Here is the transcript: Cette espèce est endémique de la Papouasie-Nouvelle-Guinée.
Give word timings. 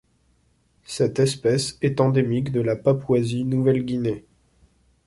Cette 0.87 1.19
espèce 1.19 1.77
est 1.83 2.01
endémique 2.01 2.51
de 2.51 2.61
la 2.61 2.75
Papouasie-Nouvelle-Guinée. 2.75 4.25